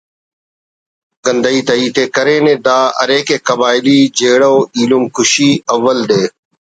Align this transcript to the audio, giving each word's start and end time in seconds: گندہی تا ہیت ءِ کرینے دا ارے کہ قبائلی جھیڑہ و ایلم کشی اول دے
گندہی 1.25 1.59
تا 1.67 1.73
ہیت 1.79 1.97
ءِ 2.01 2.13
کرینے 2.15 2.55
دا 2.65 2.77
ارے 3.01 3.19
کہ 3.27 3.35
قبائلی 3.47 3.97
جھیڑہ 4.17 4.49
و 4.55 4.59
ایلم 4.75 5.03
کشی 5.15 5.49
اول 5.75 5.97
دے 6.09 6.21